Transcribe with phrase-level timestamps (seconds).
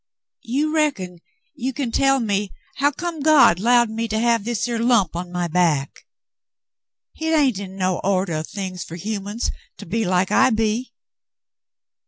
[0.41, 1.19] "You reckon
[1.53, 5.31] you can tell me hu' come God 'lowed me to have this er lump on
[5.31, 6.07] my back?
[7.13, 10.91] Hit hain't in no ordeh o' things fer humans to be like I be."